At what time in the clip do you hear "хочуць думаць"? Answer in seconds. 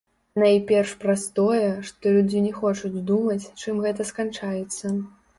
2.59-3.51